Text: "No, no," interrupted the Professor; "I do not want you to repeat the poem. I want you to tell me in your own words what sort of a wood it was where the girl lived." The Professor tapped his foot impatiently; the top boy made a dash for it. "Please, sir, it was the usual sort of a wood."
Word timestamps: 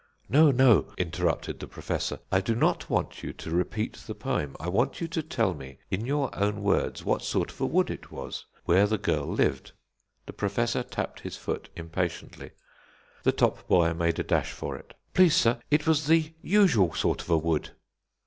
"No, 0.27 0.49
no," 0.49 0.91
interrupted 0.97 1.59
the 1.59 1.67
Professor; 1.67 2.17
"I 2.31 2.41
do 2.41 2.55
not 2.55 2.89
want 2.89 3.21
you 3.21 3.33
to 3.33 3.51
repeat 3.51 3.93
the 4.07 4.15
poem. 4.15 4.55
I 4.59 4.67
want 4.67 4.99
you 4.99 5.07
to 5.09 5.21
tell 5.21 5.53
me 5.53 5.77
in 5.91 6.07
your 6.07 6.33
own 6.35 6.63
words 6.63 7.05
what 7.05 7.21
sort 7.21 7.51
of 7.51 7.61
a 7.61 7.67
wood 7.67 7.91
it 7.91 8.09
was 8.11 8.47
where 8.65 8.87
the 8.87 8.97
girl 8.97 9.27
lived." 9.27 9.73
The 10.25 10.33
Professor 10.33 10.81
tapped 10.81 11.19
his 11.19 11.37
foot 11.37 11.69
impatiently; 11.75 12.49
the 13.21 13.31
top 13.31 13.67
boy 13.67 13.93
made 13.93 14.17
a 14.17 14.23
dash 14.23 14.51
for 14.51 14.75
it. 14.75 14.95
"Please, 15.13 15.35
sir, 15.35 15.59
it 15.69 15.85
was 15.85 16.07
the 16.07 16.33
usual 16.41 16.95
sort 16.95 17.21
of 17.21 17.29
a 17.29 17.37
wood." 17.37 17.69